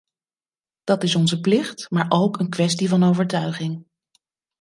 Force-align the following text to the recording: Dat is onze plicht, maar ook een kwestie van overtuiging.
Dat 0.83 1.03
is 1.03 1.15
onze 1.15 1.39
plicht, 1.39 1.91
maar 1.91 2.05
ook 2.09 2.39
een 2.39 2.49
kwestie 2.49 2.89
van 2.89 3.03
overtuiging. 3.03 3.85